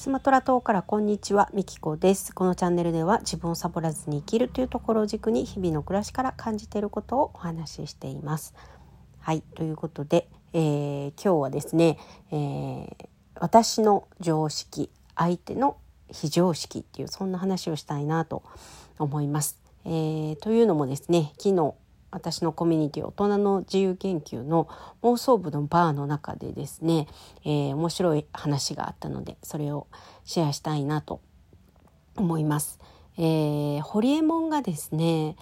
[0.00, 2.34] スマトラ島からこんにちは、みきこです。
[2.34, 8.54] このチャンネルでは自分をサボらずに生きるというところを軸に日々の暮らしから感じていることをお話ししています。
[9.18, 11.98] はい、ということで、えー、今日はですね、
[12.30, 13.08] えー、
[13.40, 15.76] 私の常識、相手の
[16.10, 18.42] 非常識っていうそんな話をしたいなと
[18.98, 19.60] 思います。
[19.84, 21.74] えー、というのもですね、昨日
[22.10, 24.68] 私のコミュニティ大人の自由研究の
[25.02, 27.06] 妄想部のバーの中でですね、
[27.44, 29.86] えー、面白い話があったのでそれを
[30.24, 31.20] シェアしたいなと
[32.16, 32.78] 思います。
[33.16, 35.36] えー、ホリエモンがですね、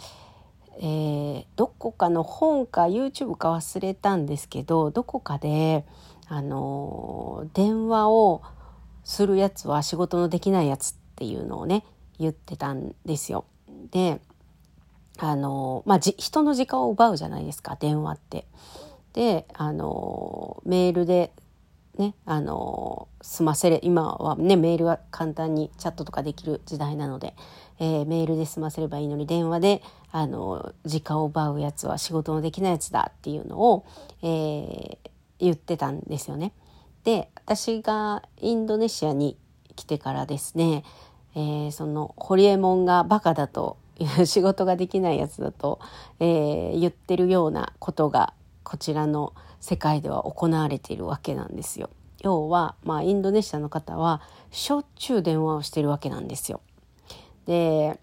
[0.80, 5.84] えー、どこかの本か YouTube か忘れたんですけどどこかで、
[6.26, 8.42] あのー、電話を
[9.04, 11.84] するやつは仕事のできないやつっていうのをね
[12.18, 13.44] 言ってたんですよ。
[13.90, 14.20] で
[15.20, 18.46] あのまあ、人の時間を奪うじゃないですか電話って。
[19.14, 21.32] であのメールで
[21.98, 27.34] ねあの済ませれ今はねメールは簡単にチャットとかできる時代なので、
[27.80, 33.84] えー、メールで済ませればいいのに電話であの時間を奪うやつは仕事のできないやつだっていうのを、
[34.22, 34.98] えー、
[35.40, 36.52] 言ってたんですよね。
[37.02, 39.36] で私がインドネシアに
[39.74, 40.84] 来てからですね、
[41.34, 43.78] えー、そのホリエモンがバカだと
[44.24, 45.80] 仕事ができないやつだと、
[46.20, 48.32] えー、言ってるようなことが
[48.62, 51.90] こちらの世界では行われているわけなんですよ。
[52.20, 56.60] 要は、まあ、インドネシアの方はしょっちゅう電話をしてるわけなんですよ。
[57.46, 57.98] で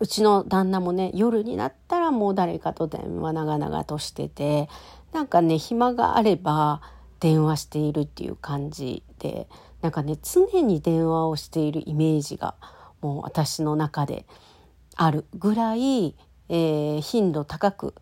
[0.00, 4.68] うちの旦那もね夜になったらもう誰かと電話長々としてて
[5.12, 6.82] なんかね暇があれば
[7.20, 9.48] 電話しているっていう感じで
[9.82, 12.54] なんかね常に電話をしているイメージが
[13.02, 14.26] もう私の中で
[14.96, 16.14] あるぐらい、
[16.48, 17.94] えー、頻度高く、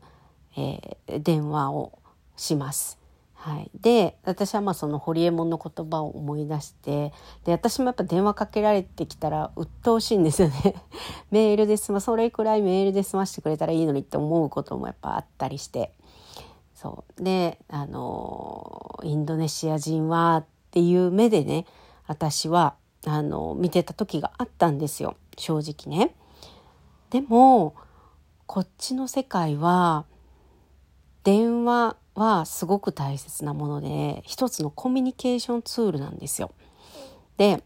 [0.57, 1.99] えー、電話を
[2.37, 3.03] します。
[3.35, 7.13] はい、で私はまあそのホリエモンの言葉を思い出して
[7.45, 10.77] で私もやっぱ電話かけられてきたら鬱陶しいんですよね。
[11.33, 15.93] メールで済まそれくらいメールで済ましてくれたらいいのにって思うこともやっぱあったりして。
[16.77, 17.23] そう。
[17.23, 21.67] であのインドネシア人はっていう目でね
[22.07, 22.75] 私は
[23.07, 25.17] あの見てた時があったんですよ。
[25.37, 26.15] 正直ね。
[27.13, 27.75] でも
[28.47, 30.07] こっちの世界は
[31.25, 36.53] 電話はすごく大切なもので一つのコミュニケーションツールなんですよ。
[37.37, 37.63] で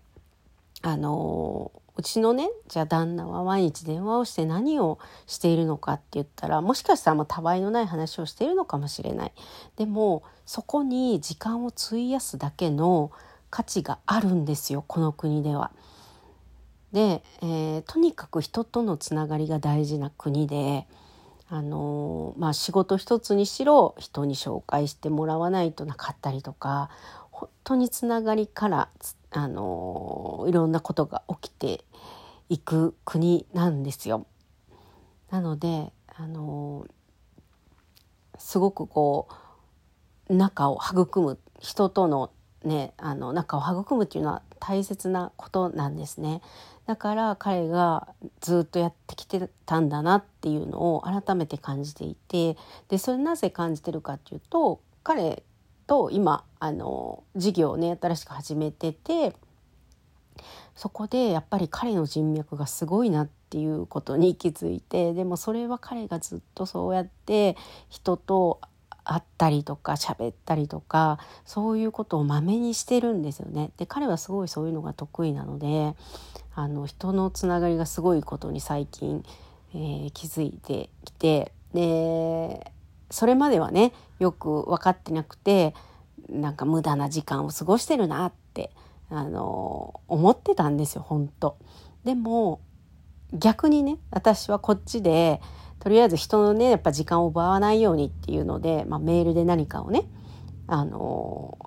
[0.82, 4.98] あのうちのねじゃあ旦那は毎日電話をして何を
[5.28, 9.32] しているのかって言ったらもしかしたらもうたわいのない話をしているのかもしれない。
[9.76, 13.12] でもそこに時間を費やすだけの
[13.50, 15.70] 価値があるんですよこの国では。
[16.96, 20.86] で、えー、とにかく人とのつながりが大事な国で、
[21.46, 26.88] あのー、まあ、仕事一つにしろ人に紹介してもらわないとなかったりとか
[27.30, 28.88] 本当につながりから、
[29.30, 31.84] あのー、いろんなことが起きて
[32.48, 34.26] いく国なんですよ。
[35.30, 36.86] なので、あの
[38.38, 39.28] すごくこ
[40.30, 42.30] う仲を育む人との
[42.64, 46.40] ねあの仲を育むっていうのは大切なことなんですね。
[46.86, 48.08] だから彼が
[48.40, 52.56] ずっとやってきてたんだなっていうのを改めて感じていて
[52.88, 55.42] でそれなぜ感じてるかっていうと彼
[55.86, 59.34] と今あの事業をね新しく始めてて
[60.74, 67.56] そこでやっぱり彼の人脈がすごいなっていうことに気づいてでもそれは彼がずっとそうやって
[67.88, 68.60] 人と
[69.08, 73.70] 会ったりとか喋ったりとかそういうことをまめにしてるんですよね。
[73.76, 75.94] で彼はすごいそういうのが得意なので
[76.56, 79.24] あの人のつながりがすごいことに最近、
[79.74, 82.72] えー、気づいてきてで
[83.10, 85.72] それまではねよく分かってなくて
[86.28, 88.70] なんか無駄な時間を過ごしてるなって
[89.08, 91.56] あの思ってたんですよ本当
[92.04, 92.60] でも
[93.32, 95.40] 逆にね私はこっちで
[95.80, 100.04] とりあえず人のねやっぱ時間を奪わないようにっていうので、まあ、メールで何かをね
[100.66, 101.58] あの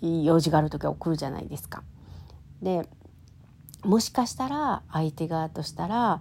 [0.00, 1.82] 用事がある時は送るじゃないですか。
[2.62, 2.88] で
[3.84, 6.20] もしかしたら相手側としたら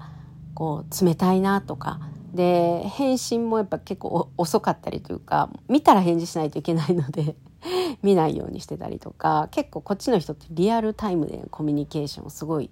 [0.53, 2.01] こう冷たいなとか
[2.33, 7.35] で返信もやっぱ結構遅かったりというか見たら返事しないといけないので
[8.03, 12.69] 見ないようにしてたりとか結構こっちの人ってリアルタイムでコミュニケーションをすごい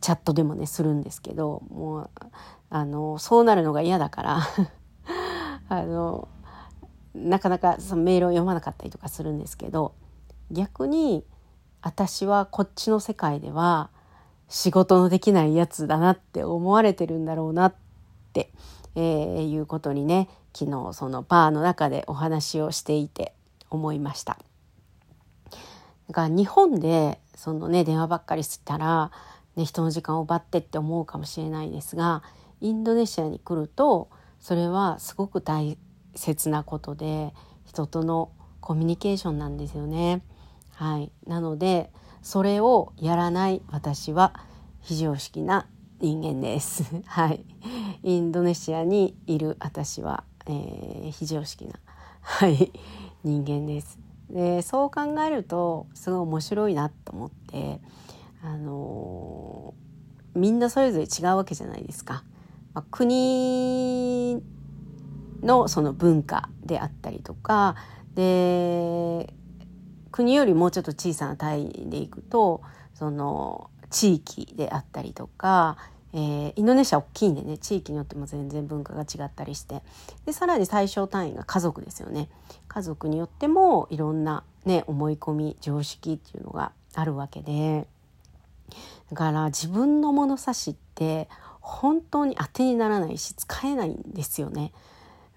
[0.00, 2.10] チャットでもねするんですけどもう
[2.74, 4.40] あのそうなるのが嫌だから
[5.68, 6.26] あの
[7.14, 9.94] なかなかそのメールを読まなかったりとかするんですけど
[10.50, 11.24] 逆に
[11.82, 13.90] 私はこっちの世界では
[14.48, 17.74] 仕事のできないやつだなって思われてるんだろうなっ
[18.32, 18.52] て、
[18.96, 23.36] えー、いうことにね昨日そのバーの中でお話をしていて
[23.70, 24.36] 思いました。
[26.08, 29.12] だから日本でそのね電話ばっかりしたら、
[29.54, 32.24] ね、人の時間を奪ってって思うかもしれないですが
[32.64, 34.08] インドネシアに来ると
[34.40, 35.76] それはすごく大
[36.14, 37.34] 切なことで
[37.66, 38.30] 人との
[38.62, 40.22] コミュニケーションなんですよね。
[40.72, 41.90] はい、なので
[42.22, 44.32] それをやらない私は
[44.80, 45.66] 非常識な
[46.00, 46.84] 人間です。
[47.04, 47.44] はい、
[48.02, 51.74] インドネシアにいる私は、えー、非常識な、
[52.22, 52.72] はい、
[53.24, 53.98] 人間です。
[54.30, 57.82] でそう考えるとすごい面白いなと思って、
[58.42, 62.24] あのー、みんなそれぞれ違うわけじゃないですか。
[62.74, 64.42] まあ、国
[65.42, 67.76] のその文化であったりとか
[68.14, 69.32] で
[70.10, 72.62] 国よりもうちょっと小さな単位でいくと
[72.94, 75.76] その地域であったりとか、
[76.12, 79.82] えー、インドネシア大きいんでね地域によっても全然文化が違ったりして
[80.26, 82.28] でさらに最小単位が家族ですよね。
[82.68, 87.86] 家族によってもいろんな、ね、思い込み常識っていうのがあるわけで
[89.10, 91.28] だから自分の物差しって
[91.64, 94.70] 本当に当てにならないし使えないんですよね。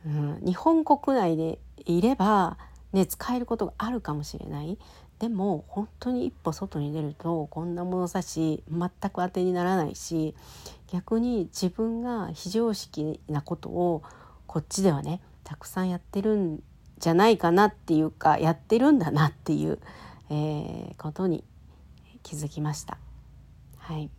[0.06, 2.58] うん、日本国内でいれば、
[2.92, 4.78] ね、使えることがあるかもしれない
[5.20, 10.36] でも本当に一歩外に出るとこんな物差し全く当てにならないし
[10.92, 14.04] 逆に自分が非常識なことを
[14.46, 16.62] こっちではねたくさんやってるん
[17.00, 19.80] じゃないかなっていうかやってるんだなっていう、
[20.30, 21.44] えー、ことに
[22.24, 22.98] 気づきました。
[23.78, 24.10] はい、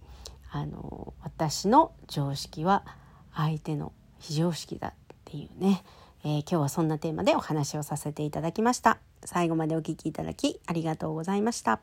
[0.51, 2.85] あの私の常識は
[3.33, 4.93] 相手の非常識だっ
[5.25, 5.85] ていうね、
[6.25, 8.99] えー、今日はそんなテーマでお話をさせていただきました。
[9.25, 11.79] 最後までお聴きいただきありがとうございました。